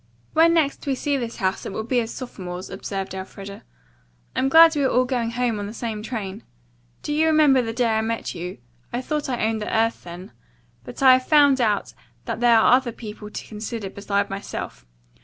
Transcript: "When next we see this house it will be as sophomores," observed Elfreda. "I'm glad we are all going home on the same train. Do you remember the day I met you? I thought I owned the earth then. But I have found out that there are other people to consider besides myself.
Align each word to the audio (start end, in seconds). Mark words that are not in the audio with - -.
"When 0.33 0.55
next 0.55 0.87
we 0.87 0.95
see 0.95 1.15
this 1.15 1.35
house 1.35 1.63
it 1.63 1.71
will 1.73 1.83
be 1.83 1.99
as 1.99 2.11
sophomores," 2.11 2.71
observed 2.71 3.13
Elfreda. 3.13 3.61
"I'm 4.35 4.49
glad 4.49 4.75
we 4.75 4.83
are 4.83 4.89
all 4.89 5.05
going 5.05 5.29
home 5.29 5.59
on 5.59 5.67
the 5.67 5.75
same 5.75 6.01
train. 6.01 6.41
Do 7.03 7.13
you 7.13 7.27
remember 7.27 7.61
the 7.61 7.71
day 7.71 7.89
I 7.99 8.01
met 8.01 8.33
you? 8.33 8.57
I 8.91 8.99
thought 9.01 9.29
I 9.29 9.45
owned 9.47 9.61
the 9.61 9.71
earth 9.71 10.03
then. 10.05 10.31
But 10.85 11.03
I 11.03 11.13
have 11.13 11.27
found 11.27 11.61
out 11.61 11.93
that 12.25 12.39
there 12.39 12.57
are 12.57 12.73
other 12.73 12.91
people 12.91 13.29
to 13.29 13.47
consider 13.47 13.91
besides 13.91 14.27
myself. 14.31 14.87